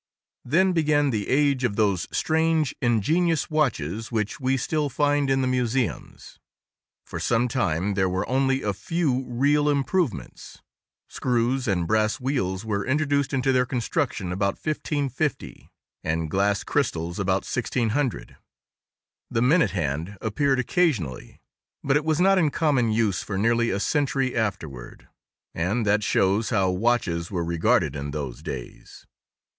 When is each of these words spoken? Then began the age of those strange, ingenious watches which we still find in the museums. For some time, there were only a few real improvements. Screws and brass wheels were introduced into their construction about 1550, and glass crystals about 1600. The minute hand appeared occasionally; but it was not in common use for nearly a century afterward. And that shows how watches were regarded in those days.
Then 0.43 0.73
began 0.73 1.11
the 1.11 1.29
age 1.29 1.63
of 1.63 1.75
those 1.75 2.07
strange, 2.11 2.73
ingenious 2.81 3.51
watches 3.51 4.11
which 4.11 4.39
we 4.39 4.57
still 4.57 4.89
find 4.89 5.29
in 5.29 5.41
the 5.41 5.47
museums. 5.47 6.39
For 7.05 7.19
some 7.19 7.47
time, 7.47 7.93
there 7.93 8.09
were 8.09 8.27
only 8.27 8.63
a 8.63 8.73
few 8.73 9.23
real 9.27 9.69
improvements. 9.69 10.59
Screws 11.07 11.67
and 11.67 11.85
brass 11.85 12.19
wheels 12.19 12.65
were 12.65 12.83
introduced 12.83 13.31
into 13.31 13.51
their 13.51 13.67
construction 13.67 14.31
about 14.31 14.55
1550, 14.55 15.69
and 16.03 16.31
glass 16.31 16.63
crystals 16.63 17.19
about 17.19 17.45
1600. 17.45 18.37
The 19.29 19.41
minute 19.43 19.69
hand 19.69 20.17
appeared 20.19 20.57
occasionally; 20.57 21.39
but 21.83 21.95
it 21.95 22.03
was 22.05 22.19
not 22.19 22.39
in 22.39 22.49
common 22.49 22.91
use 22.91 23.21
for 23.21 23.37
nearly 23.37 23.69
a 23.69 23.79
century 23.79 24.35
afterward. 24.35 25.09
And 25.53 25.85
that 25.85 26.01
shows 26.03 26.49
how 26.49 26.71
watches 26.71 27.29
were 27.29 27.45
regarded 27.45 27.95
in 27.95 28.09
those 28.09 28.41
days. 28.41 29.05